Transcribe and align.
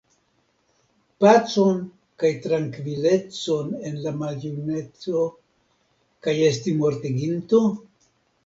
Pacon 1.23 1.75
kaj 2.23 2.31
trankvilecon 2.45 3.69
en 3.91 4.01
la 4.07 4.15
maljuneco 4.23 5.29
kaj 6.29 6.35
esti 6.51 6.75
mortiginto? 6.81 7.63